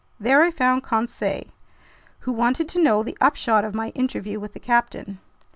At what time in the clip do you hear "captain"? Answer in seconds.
4.59-5.19